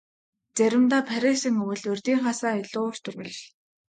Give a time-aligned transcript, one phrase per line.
[0.57, 3.57] Заримдаа Парисын өвөл урьдынхаас илүү урт үргэлжилнэ.